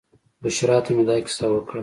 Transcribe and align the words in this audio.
بشرا 0.43 0.77
ته 0.85 0.91
مې 0.95 1.03
دا 1.09 1.15
کیسه 1.25 1.47
وکړه. 1.51 1.79